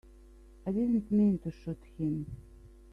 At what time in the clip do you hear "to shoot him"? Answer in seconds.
1.43-2.25